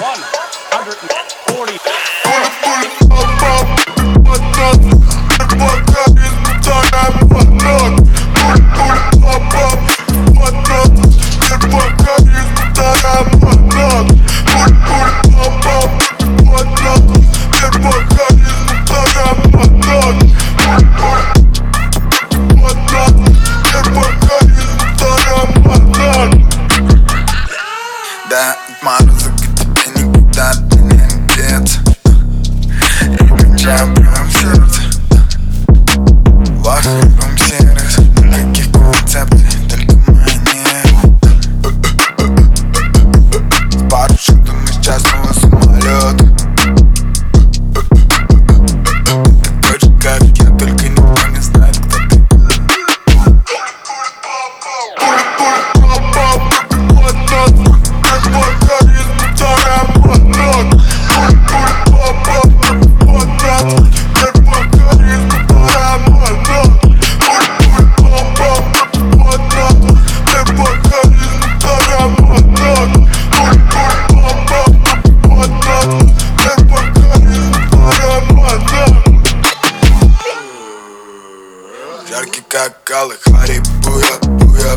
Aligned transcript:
140. 0.00 1.90
That 28.30 28.78
models 28.84 29.19
Шакалы, 82.60 83.14
хари, 83.24 83.58
буя, 83.82 84.18
буя. 84.38 84.76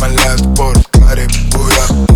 Моляют 0.00 0.56
порт, 0.56 0.84
хари, 1.06 1.28
буя, 1.52 2.11